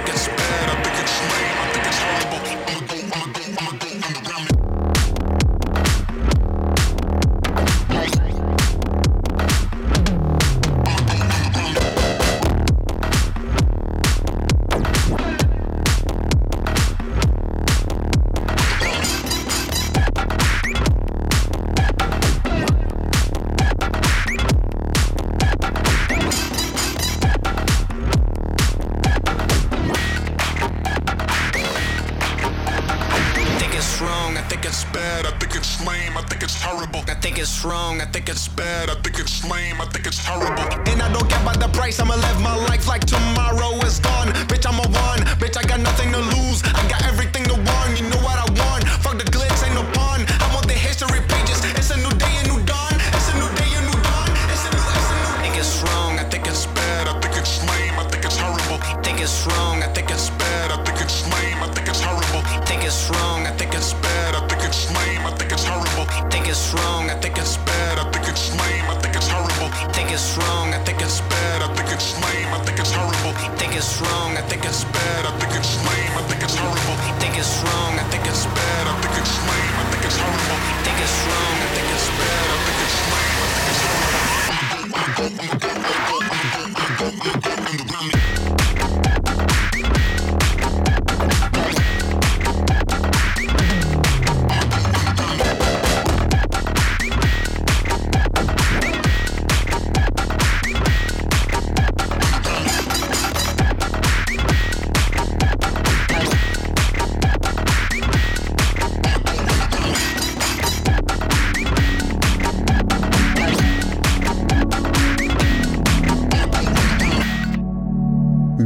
it's 38.31 38.47
bad, 38.47 38.89
I 38.89 38.95
think 39.03 39.19
it's 39.19 39.43
lame, 39.43 39.81
I 39.81 39.85
think 39.91 40.07
it's 40.07 40.23
horrible. 40.23 40.63
And 40.87 41.03
I 41.03 41.11
don't 41.11 41.27
care 41.27 41.41
about 41.43 41.59
the 41.59 41.67
price, 41.67 41.99
I'ma 41.99 42.15
live 42.15 42.39
my 42.39 42.55
life 42.71 42.87
like 42.87 43.03
tomorrow 43.03 43.75
is 43.83 43.99
gone. 43.99 44.31
Bitch, 44.47 44.63
I'm 44.63 44.79
a 44.79 44.87
one, 44.87 45.19
bitch, 45.35 45.59
I 45.59 45.63
got 45.67 45.81
nothing 45.81 46.15
to 46.15 46.21
lose, 46.39 46.63
I 46.63 46.87
got 46.87 47.03
everything 47.11 47.43
to 47.51 47.55
want. 47.59 47.99
You 47.99 48.07
know 48.07 48.23
what 48.23 48.39
I 48.39 48.47
want? 48.55 48.87
Fuck 49.03 49.19
the 49.19 49.27
glitz, 49.27 49.59
ain't 49.67 49.75
no 49.75 49.83
pawn. 49.91 50.23
I 50.39 50.47
want 50.55 50.65
the 50.71 50.79
history 50.79 51.19
pages, 51.27 51.59
it's 51.75 51.91
a 51.91 51.99
new 51.99 52.13
day, 52.15 52.31
a 52.39 52.43
new 52.47 52.63
dawn. 52.63 52.95
It's 53.11 53.27
a 53.27 53.35
new 53.35 53.51
day, 53.59 53.67
a 53.75 53.81
new 53.83 53.99
dawn. 53.99 54.31
It's 54.47 54.63
a 54.63 54.71
new, 54.71 54.79
it's 54.79 55.11
a 55.11 55.15
new. 55.19 55.35
I 55.35 55.39
think 55.43 55.55
it's 55.59 55.75
wrong, 55.83 56.13
I 56.15 56.23
think 56.31 56.47
it's 56.47 56.65
bad, 56.71 57.11
I 57.11 57.13
think 57.19 57.35
it's 57.35 57.59
lame, 57.67 57.99
I 57.99 58.05
think 58.07 58.23
it's 58.23 58.39
horrible. 58.39 58.79
I 58.79 58.95
think 59.03 59.19
it's 59.19 59.43
wrong, 59.43 59.83
I 59.83 59.91
think 59.91 60.07
it's 60.07 60.31
bad, 60.39 60.71
I 60.71 60.79
think 60.87 61.03
it's 61.03 61.19
lame, 61.27 61.59
I 61.59 61.67
think 61.75 61.87
it's 61.91 61.99
horrible. 61.99 62.43
I 62.47 62.63
think 62.63 62.87
it's 62.87 63.11
wrong, 63.11 63.43
I 63.43 63.51
think 63.59 63.75
it's 63.75 63.91
bad, 63.99 64.39
I 64.39 64.41
think 64.47 64.63
it's 64.63 64.87
lame, 64.95 65.23
I 65.27 65.31
think 65.35 65.51
it's 65.51 65.67
horrible 65.67 65.90
horrible. 66.05 66.29
Think 66.29 66.47
it's 66.47 66.73
wrong, 66.73 67.09
I 67.09 67.15
think 67.19 67.37
it's 67.37 67.57
bad, 67.57 67.99
I 67.99 68.03
think 68.11 68.27
it's 68.27 68.49
lame, 68.57 68.89
I 68.89 68.95
think 68.99 69.15
it's 69.15 69.27
horrible. 69.27 69.69
Think 69.93 70.11
it's 70.11 70.37
wrong, 70.37 70.73
I 70.73 70.79
think 70.83 71.01
it's 71.01 71.21
bad, 71.21 71.61
I 71.61 71.67
think 71.75 71.91
it's 71.91 72.13
lame, 72.21 72.53
I 72.53 72.59
think 72.65 72.79
it's 72.79 72.91
horrible. 72.91 73.33
Think 73.57 73.75
it's 73.75 74.01
wrong, 74.01 74.37
I 74.37 74.41
think 74.41 74.65
it's 74.65 74.83
bad, 74.85 75.25
I 75.25 75.31
think 75.39 75.53
it's 75.55 75.77
lame, 75.85 76.17
I 76.17 76.21
think 76.27 76.43
it's 76.43 76.55
horrible. 76.55 76.97
Think 77.19 77.37
it's 77.37 77.63
wrong, 77.63 77.99
I 77.99 78.03
think 78.09 78.25
it's 78.25 78.45
bad, 78.45 78.87
I 78.87 78.93
think 79.01 79.17
it's 79.17 79.37
lame, 79.47 79.75
I 79.77 79.83
think 79.91 80.03
it's 80.05 80.17
horrible. 80.17 80.59
Think 80.83 80.99
it's 81.01 81.17
wrong, 81.27 81.57
I 81.61 81.67
think 81.75 81.89
it's 81.95 82.09
bad, 82.19 82.47
I 82.51 82.57
think 82.65 82.79
it's 82.85 82.97
lame, 83.11 83.37
I 83.41 83.49
think 83.55 83.67
it's 83.69 83.81
horrible. 87.41 87.50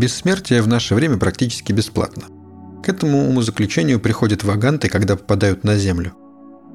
Бессмертие 0.06 0.62
в 0.62 0.68
наше 0.68 0.94
время 0.94 1.18
практически 1.18 1.72
бесплатно. 1.72 2.26
К 2.84 2.90
этому 2.90 3.28
умозаключению 3.28 4.00
приходят 4.00 4.44
ваганты, 4.44 4.88
когда 4.88 5.16
попадают 5.16 5.64
на 5.64 5.80
Землю. 5.80 6.14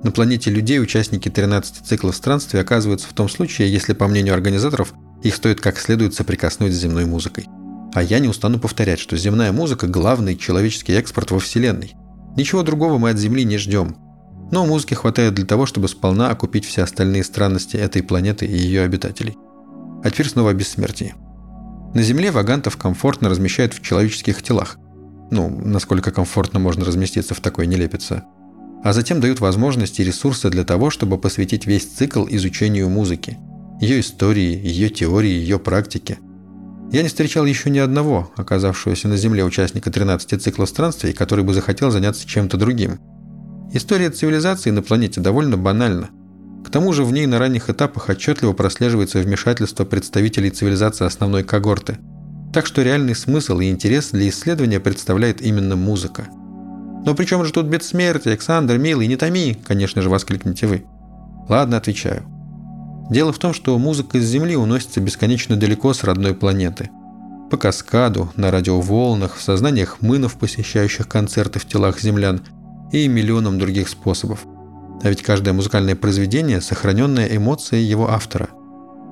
На 0.03 0.11
планете 0.11 0.51
людей 0.51 0.81
участники 0.81 1.29
13 1.29 1.87
циклов 1.87 2.17
странствий 2.17 2.61
оказываются 2.61 3.07
в 3.07 3.13
том 3.13 3.29
случае, 3.29 3.73
если, 3.73 3.93
по 3.93 4.09
мнению 4.09 4.35
организаторов, 4.35 4.95
их 5.23 5.37
стоит 5.37 5.61
как 5.61 5.79
следует 5.79 6.13
соприкоснуть 6.13 6.73
с 6.73 6.79
земной 6.79 7.05
музыкой. 7.05 7.47
А 7.95 8.03
я 8.03 8.19
не 8.19 8.27
устану 8.27 8.59
повторять, 8.59 8.99
что 8.99 9.17
земная 9.17 9.53
музыка– 9.53 9.87
главный 9.87 10.37
человеческий 10.37 10.95
экспорт 10.95 11.31
во 11.31 11.39
Вселенной. 11.39 11.95
Ничего 12.37 12.65
другого 12.65 12.99
мы 12.99 13.11
от 13.11 13.19
Земли 13.19 13.45
не 13.45 13.59
ждем. 13.59 13.95
Но 14.51 14.67
музыки 14.67 14.95
хватает 14.95 15.35
для 15.35 15.47
того, 15.47 15.67
чтобы 15.67 15.87
сполна 15.87 16.31
окупить 16.31 16.65
все 16.65 16.83
остальные 16.83 17.23
странности 17.23 17.77
этой 17.77 18.03
планеты 18.03 18.47
и 18.47 18.57
ее 18.59 18.83
обитателей. 18.83 19.37
А 20.03 20.11
теперь 20.11 20.29
снова 20.29 20.51
о 20.51 20.55
бессмертии. 20.55 21.15
На 21.95 22.03
Земле 22.03 22.31
вагантов 22.31 22.77
комфортно 22.77 23.29
размещают 23.29 23.75
в 23.75 23.83
человеческих 23.83 24.43
телах. 24.43 24.79
Ну, 25.31 25.49
насколько 25.49 26.13
комфортно 26.13 26.61
можно 26.61 26.85
разместиться 26.85 27.35
в 27.35 27.41
такой 27.41 27.67
нелепице. 27.67 28.23
А 28.85 28.93
затем 28.93 29.21
дают 29.21 29.41
возможности 29.41 30.01
и 30.01 30.05
ресурсы 30.05 30.51
для 30.51 30.65
того, 30.65 30.91
чтобы 30.91 31.19
посвятить 31.19 31.67
весь 31.67 31.87
цикл 31.87 32.27
изучению 32.31 32.89
музыки. 32.89 33.39
Ее 33.81 34.01
истории, 34.01 34.61
ее 34.65 34.89
теории, 34.89 35.31
ее 35.31 35.59
практики. 35.59 36.19
Я 36.93 37.03
не 37.03 37.09
встречал 37.09 37.45
еще 37.45 37.71
ни 37.71 37.79
одного, 37.79 38.31
оказавшегося 38.37 39.09
на 39.09 39.17
Земле 39.17 39.45
участника 39.45 39.91
13 39.91 40.41
циклов 40.41 40.69
странствий, 40.69 41.13
который 41.13 41.45
бы 41.45 41.55
захотел 41.55 41.91
заняться 41.91 42.27
чем-то 42.27 42.57
другим. 42.57 42.99
История 43.73 44.11
цивилизации 44.11 44.71
на 44.71 44.83
планете 44.83 45.21
довольно 45.21 45.57
банальна– 45.57 46.11
к 46.71 46.73
тому 46.73 46.93
же 46.93 47.03
в 47.03 47.13
ней 47.13 47.27
на 47.27 47.41
ранних 47.41 47.69
этапах 47.69 48.11
отчетливо 48.11 48.53
прослеживается 48.53 49.19
вмешательство 49.19 49.85
представителей 49.85 50.51
цивилизации 50.51 51.05
основной 51.05 51.43
когорты. 51.43 51.99
Так 52.53 52.65
что 52.65 52.83
реальный 52.83 53.17
смысл 53.17 53.59
и 53.59 53.69
интерес 53.69 54.11
для 54.13 54.29
исследования 54.29 54.79
представляет 54.79 55.43
именно 55.43 55.75
музыка. 55.75 56.29
«Но 57.05 57.17
при 57.17 57.25
чем 57.25 57.45
же 57.45 57.53
тут 57.53 57.67
бессмертие, 57.67 58.35
Александр, 58.35 58.79
милый, 58.79 59.09
не 59.09 59.17
томи!»– 59.17 59.59
конечно 59.67 60.01
же, 60.01 60.11
воскликнете 60.11 60.69
вы. 60.69 60.85
Ладно, 61.49 61.77
отвечаю. 61.77 62.23
Дело 63.11 63.33
в 63.33 63.41
том, 63.41 63.53
что 63.53 63.77
музыка 63.77 64.21
с 64.21 64.25
Земли 64.25 64.55
уносится 64.55 65.01
бесконечно 65.01 65.57
далеко 65.57 65.93
с 65.93 66.05
родной 66.05 66.35
планеты. 66.35 66.89
По 67.51 67.57
каскаду, 67.57 68.31
на 68.37 68.53
радиоволнах, 68.53 69.35
в 69.35 69.43
сознаниях 69.43 70.03
мынов, 70.03 70.39
посещающих 70.39 71.09
концерты 71.09 71.59
в 71.59 71.67
телах 71.67 72.01
землян 72.01 72.43
и 72.93 73.09
миллионам 73.09 73.59
других 73.59 73.89
способов– 73.89 74.45
а 75.03 75.09
ведь 75.09 75.23
каждое 75.23 75.53
музыкальное 75.53 75.97
произведение– 75.97 76.61
сохраненная 76.63 77.27
эмоция 77.35 77.81
его 77.81 78.11
автора. 78.11 78.49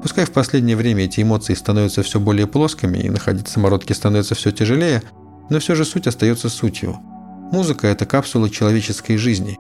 Пускай 0.03 0.27
в 0.27 0.33
последнее 0.33 0.77
время 0.77 1.05
эти 1.05 1.23
эмоции 1.23 1.55
становятся 1.55 2.03
все 2.03 2.21
более 2.21 2.47
плоскими 2.47 2.99
и 2.99 3.11
находить 3.11 3.49
самородки 3.49 3.93
становится 3.93 4.35
все 4.35 4.53
тяжелее, 4.53 5.03
но 5.51 5.59
все 5.59 5.75
же 5.75 5.85
суть 5.85 6.07
остается 6.07 6.49
сутью. 6.49 6.99
Музыка– 7.51 7.87
это 7.89 8.05
капсула 8.07 8.51
человеческой 8.51 9.17
жизни. 9.17 9.59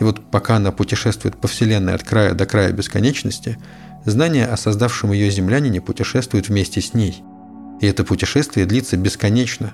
И 0.00 0.04
вот 0.04 0.20
пока 0.30 0.56
она 0.56 0.72
путешествует 0.72 1.36
по 1.36 1.46
Вселенной 1.46 1.94
от 1.94 2.02
края 2.02 2.34
до 2.34 2.46
края 2.46 2.72
бесконечности, 2.72 3.58
знание 4.04 4.46
о 4.46 4.56
создавшем 4.56 5.12
ее 5.12 5.30
землянине 5.30 5.80
путешествует 5.80 6.48
вместе 6.48 6.80
с 6.80 6.94
ней. 6.94 7.22
И 7.80 7.86
это 7.86 8.04
путешествие 8.04 8.66
длится 8.66 8.96
бесконечно. 8.96 9.72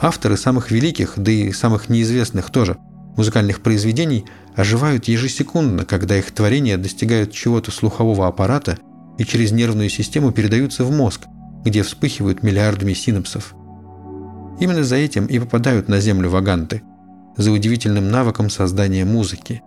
Авторы 0.00 0.36
самых 0.36 0.70
великих, 0.70 1.14
да 1.16 1.30
и 1.30 1.52
самых 1.52 1.88
неизвестных 1.88 2.50
тоже– 2.50 2.76
музыкальных 3.16 3.60
произведений 3.60 4.24
оживают 4.56 5.06
ежесекундно, 5.06 5.84
когда 5.84 6.16
их 6.16 6.30
творения 6.30 6.76
достигают 6.76 7.32
чего-то 7.32 7.70
слухового 7.70 8.26
аппарата 8.26 8.78
и 9.18 9.24
через 9.24 9.52
нервную 9.52 9.88
систему 9.88 10.32
передаются 10.32 10.84
в 10.84 10.90
мозг, 10.90 11.22
где 11.64 11.82
вспыхивают 11.82 12.42
миллиардами 12.42 12.92
синапсов. 12.92 13.54
Именно 14.60 14.84
за 14.84 14.96
этим 14.96 15.26
и 15.26 15.38
попадают 15.38 15.88
на 15.88 16.00
Землю 16.00 16.30
ваганты, 16.30 16.82
за 17.36 17.50
удивительным 17.50 18.10
навыком 18.10 18.50
создания 18.50 19.04
музыки. 19.04 19.62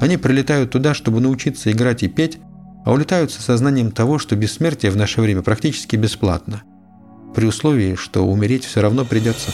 Они 0.00 0.16
прилетают 0.16 0.70
туда, 0.70 0.94
чтобы 0.94 1.20
научиться 1.20 1.70
играть 1.72 2.02
и 2.02 2.08
петь, 2.08 2.38
а 2.84 2.92
улетают 2.92 3.30
со 3.30 3.42
сознанием 3.42 3.90
того, 3.90 4.18
что 4.18 4.36
бессмертие 4.36 4.92
в 4.92 4.96
наше 4.96 5.20
время 5.20 5.42
практически 5.42 5.96
бесплатно, 5.96 6.62
при 7.34 7.46
условии, 7.46 7.94
что 7.94 8.26
умереть 8.26 8.64
все 8.64 8.80
равно 8.80 9.04
придется. 9.04 9.50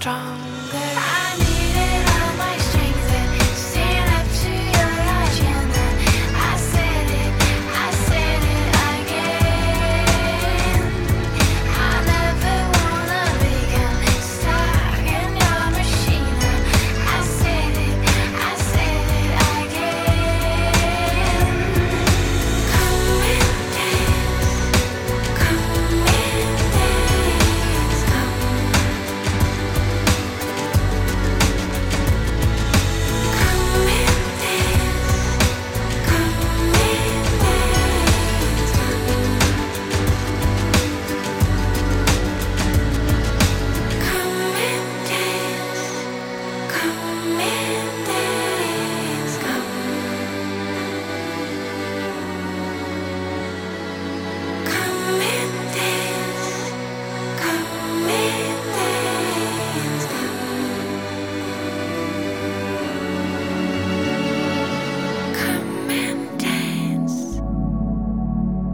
装 0.00 0.49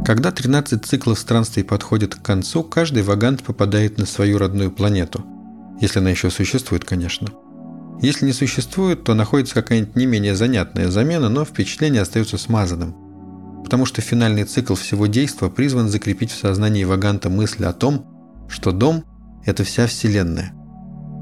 Когда 0.07 0.31
13 0.31 0.87
циклов 0.87 1.19
странствий 1.19 1.65
подходят 1.65 2.15
к 2.15 2.23
концу, 2.23 2.63
каждый 2.63 3.03
вагант 3.03 3.43
попадает 3.43 3.99
на 3.99 4.07
свою 4.07 4.39
родную 4.39 4.71
планету. 4.71 5.27
Если 5.81 5.99
она 5.99 6.11
еще 6.11 6.31
существует, 6.31 6.85
конечно. 6.85 7.27
Если 8.01 8.25
не 8.25 8.33
существует, 8.33 9.03
то 9.03 9.15
находится 9.15 9.57
какая-нибудь 9.57 9.97
не 9.97 10.07
менее 10.07 10.37
занятная 10.37 10.93
замена, 10.93 11.29
но 11.29 11.45
впечатление 11.45 12.03
остается 12.03 12.39
смазанным. 12.39 12.95
Потому 13.65 13.85
что 13.85 14.01
финальный 14.01 14.45
цикл 14.45 14.77
всего 14.77 15.09
действа 15.09 15.49
призван 15.49 15.89
закрепить 15.89 16.31
в 16.31 16.39
сознании 16.39 16.85
ваганта 16.85 17.29
мысль 17.29 17.65
о 17.65 17.73
том, 17.73 18.07
что 18.49 18.71
дом– 18.71 19.03
это 19.45 19.65
вся 19.65 19.89
Вселенная. 19.89 20.53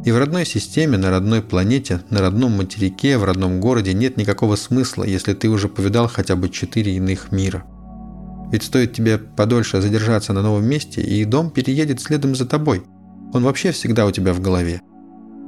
И 0.05 0.13
в 0.13 0.19
родной 0.19 0.45
системе, 0.45 0.99
на 0.99 1.09
родной 1.09 1.41
планете, 1.41 2.03
на 2.11 2.21
родном 2.21 2.59
материке, 2.59 3.17
в 3.17 3.25
родном 3.25 3.61
городе 3.61 3.95
нет 3.95 4.19
никакого 4.19 4.57
смысла, 4.57 5.05
если 5.05 5.33
ты 5.33 5.49
уже 5.49 5.71
повидал 5.71 6.07
хотя 6.07 6.37
бы 6.37 6.51
четыре 6.51 6.97
иных 6.97 7.33
мира– 7.33 7.65
ведь 8.53 8.63
стоит 8.63 8.93
тебе 8.93 9.19
подольше 9.19 9.81
задержаться 9.81 10.33
на 10.33 10.43
новом 10.43 10.67
месте, 10.67 11.01
и 11.01 11.25
дом 11.25 11.51
переедет 11.51 12.01
следом 12.01 12.35
за 12.35 12.47
тобой. 12.47 12.85
Он 13.33 13.43
вообще 13.43 13.73
всегда 13.73 14.07
у 14.07 14.11
тебя 14.11 14.33
в 14.33 14.41
голове. 14.41 14.81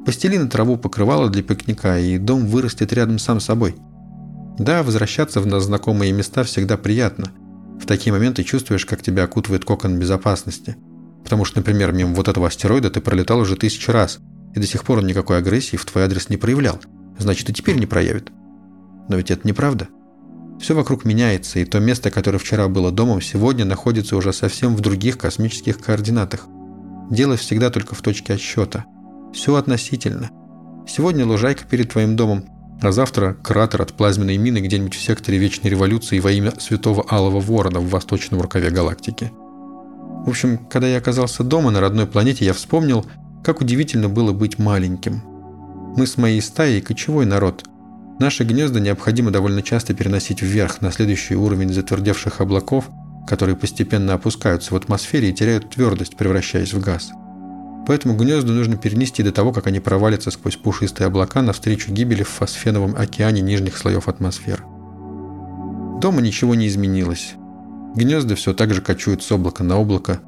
Постели 0.05 0.37
на 0.37 0.49
траву 0.49 0.77
покрывало 0.77 1.31
для 1.31 1.43
пикника, 1.43 1.99
и 1.99 2.19
дом 2.19 2.47
вырастет 2.47 2.93
рядом 2.93 3.19
сам 3.19 3.41
собой. 3.41 3.77
Да, 4.59 4.83
возвращаться 4.83 5.41
в 5.41 5.61
знакомые 5.61 6.13
места 6.13 6.43
всегда 6.45 6.77
приятно. 6.77 7.33
В 7.81 7.87
такие 7.87 8.13
моменты 8.13 8.43
чувствуешь, 8.43 8.87
как 8.87 9.03
тебя 9.03 9.25
окутывает 9.25 9.65
кокон 9.65 9.99
безопасности. 9.99 10.77
Потому 11.23 11.45
что, 11.45 11.59
например, 11.59 11.93
мимо 11.93 12.15
вот 12.15 12.29
этого 12.29 12.47
астероида 12.47 12.91
ты 12.91 13.01
пролетал 13.01 13.41
уже 13.41 13.57
тысячу 13.57 13.93
раз, 13.93 14.21
и 14.55 14.61
до 14.61 14.67
сих 14.67 14.85
пор 14.85 14.99
он 14.99 15.07
никакой 15.07 15.39
агрессии 15.39 15.77
в 15.77 15.85
твой 15.85 16.05
адрес 16.05 16.29
не 16.31 16.37
проявлял. 16.37 16.81
Значит, 17.19 17.51
и 17.51 17.53
теперь 17.53 17.79
не 17.79 17.87
проявит. 17.87 18.31
Но 19.09 19.17
ведь 19.17 19.31
это 19.31 19.47
неправда. 19.47 19.89
Все 20.61 20.75
вокруг 20.75 21.05
меняется, 21.05 21.59
и 21.59 21.65
то 21.65 21.81
место, 21.81 22.11
которое 22.11 22.39
вчера 22.39 22.69
было 22.69 22.91
домом, 22.91 23.21
сегодня 23.21 23.65
находится 23.65 24.17
уже 24.17 24.33
совсем 24.33 24.75
в 24.75 24.81
других 24.81 25.19
космических 25.19 25.79
координатах. 25.79 26.47
Дело 27.11 27.37
всегда 27.37 27.71
только 27.71 27.95
в 27.95 28.03
точке 28.03 28.35
отсчета. 28.35 28.85
Все 29.33 29.55
относительно. 29.55 30.31
Сегодня 30.89 31.27
лужайка 31.27 31.65
перед 31.65 31.93
твоим 31.93 32.17
домом, 32.17 32.47
а 32.81 32.91
завтра 32.91 33.35
кратер 33.35 33.83
от 33.83 33.93
плазменной 33.93 34.39
мины 34.39 34.59
где-нибудь 34.59 34.95
в 34.95 35.01
секторе 35.01 35.39
Вечной 35.39 35.71
Революции 35.71 36.21
во 36.21 36.31
имя 36.31 36.53
Святого 36.59 37.05
Алого 37.11 37.41
Ворона 37.41 37.81
в 37.81 37.91
восточном 37.91 38.41
рукаве 38.41 38.71
галактики. 38.71 39.31
В 40.25 40.29
общем, 40.29 40.59
когда 40.71 40.89
я 40.89 40.99
оказался 40.99 41.45
дома 41.45 41.71
на 41.71 41.81
родной 41.81 42.07
планете, 42.07 42.45
я 42.45 42.55
вспомнил, 42.55 43.07
как 43.45 43.61
удивительно 43.61 44.09
было 44.09 44.33
быть 44.33 44.59
маленьким. 44.59 45.23
Мы 45.97 46.07
с 46.07 46.17
моей 46.17 46.41
стаей 46.41 46.81
кочевой 46.81 47.27
народ– 47.27 47.65
Наши 48.19 48.45
гнезда 48.45 48.81
необходимо 48.81 49.31
довольно 49.31 49.63
часто 49.63 49.93
переносить 49.93 50.41
вверх 50.41 50.81
на 50.81 50.91
следующий 50.91 51.37
уровень 51.37 51.73
затвердевших 51.73 52.41
облаков, 52.41 52.89
которые 53.27 53.57
постепенно 53.57 54.15
опускаются 54.15 54.73
в 54.73 54.77
атмосфере 54.77 55.31
и 55.31 55.35
теряют 55.35 55.71
твердость, 55.71 56.17
превращаясь 56.17 56.73
в 56.73 56.81
газ. 56.81 57.11
Поэтому 57.87 58.17
гнезда 58.17 58.53
нужно 58.53 58.77
перенести 58.77 59.23
до 59.23 59.33
того, 59.33 59.53
как 59.53 59.67
они 59.67 59.81
провалятся 59.81 60.31
сквозь 60.31 60.57
пушистые 60.57 61.07
облака 61.07 61.43
навстречу 61.43 61.93
гибели 61.93 62.23
в 62.23 62.29
фосфеновом 62.29 62.97
океане 62.97 63.43
нижних 63.43 63.77
слоев 63.77 64.09
атмосферы. 64.09 64.65
Дома 66.01 66.21
ничего 66.21 66.55
не 66.55 66.69
изменилось. 66.69 67.35
Гнезда 67.95 68.35
все 68.35 68.55
так 68.55 68.73
же 68.73 68.81
кочуют 68.81 69.23
с 69.23 69.31
облака 69.31 69.63
на 69.63 69.79
облако, 69.79 70.21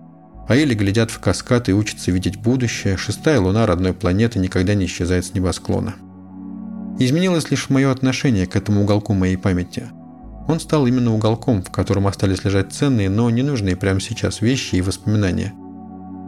а 0.47 0.57
или 0.57 0.75
глядят 0.75 1.11
в 1.11 1.21
каскад 1.21 1.69
и 1.69 1.73
учатся 1.73 2.11
видеть 2.11 2.37
будущее, 2.37 2.97
шестая 2.97 3.41
луна 3.41 3.67
родной 3.67 3.93
планеты 3.93 4.39
никогда 4.39 4.75
не 4.75 4.87
исчезает 4.87 5.25
с 5.25 5.35
небосклона. 5.35 5.97
Изменилось 7.01 7.49
лишь 7.51 7.71
мое 7.71 7.93
отношение 7.93 8.47
к 8.47 8.57
этому 8.57 8.83
уголку 8.83 9.15
моей 9.15 9.37
памяти. 9.37 9.89
Он 10.49 10.59
стал 10.59 10.87
именно 10.87 11.15
уголком, 11.15 11.63
в 11.63 11.71
котором 11.71 12.09
остались 12.09 12.43
лежать 12.45 12.73
ценные, 12.73 13.09
но 13.09 13.31
ненужные 13.31 13.77
прямо 13.77 14.01
сейчас 14.01 14.41
вещи 14.41 14.77
и 14.77 14.81
воспоминания. 14.81 15.55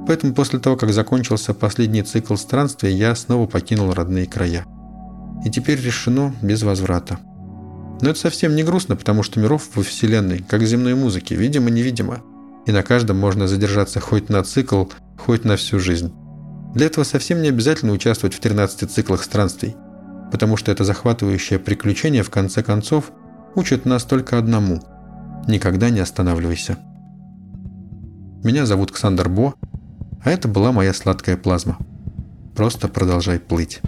Поэтому 0.06 0.32
после 0.32 0.60
того, 0.60 0.76
как 0.76 0.92
закончился 0.92 1.54
последний 1.54 2.02
цикл 2.02 2.36
странствия, 2.36 2.90
я 2.90 3.16
снова 3.16 3.46
покинул 3.46 3.92
родные 3.92 4.26
края. 4.26 4.64
И 5.44 5.50
теперь 5.50 5.80
решено 5.80 6.34
без 6.40 6.62
возврата. 6.62 7.18
Но 8.00 8.10
это 8.10 8.20
совсем 8.20 8.54
не 8.54 8.62
грустно, 8.62 8.94
потому 8.94 9.24
что 9.24 9.40
миров 9.40 9.68
во 9.74 9.82
Вселенной, 9.82 10.38
как 10.38 10.62
земной 10.62 10.94
музыки, 10.94 11.34
видимо-невидимо. 11.34 12.22
И 12.66 12.72
на 12.72 12.82
каждом 12.82 13.18
можно 13.18 13.48
задержаться 13.48 13.98
хоть 13.98 14.28
на 14.28 14.44
цикл, 14.44 14.84
хоть 15.18 15.44
на 15.44 15.56
всю 15.56 15.80
жизнь. 15.80 16.12
Для 16.74 16.86
этого 16.86 17.04
совсем 17.04 17.42
не 17.42 17.48
обязательно 17.48 17.92
участвовать 17.92 18.34
в 18.34 18.40
13 18.40 18.88
циклах 18.88 19.24
странствий– 19.24 19.74
потому 20.30 20.56
что 20.56 20.72
это 20.72 20.84
захватывающее 20.84 21.58
приключение 21.58 22.22
в 22.22 22.30
конце 22.30 22.62
концов 22.62 23.12
учит 23.54 23.84
нас 23.84 24.04
только 24.04 24.38
одному– 24.38 24.82
никогда 25.46 25.90
не 25.90 26.00
останавливайся. 26.00 26.78
Меня 28.42 28.66
зовут 28.66 28.92
Ксандр 28.92 29.28
Бо, 29.28 29.54
а 30.24 30.30
это 30.30 30.48
была 30.48 30.72
моя 30.72 30.94
сладкая 30.94 31.36
плазма. 31.36 31.78
Просто 32.54 32.88
продолжай 32.88 33.38
плыть. 33.38 33.80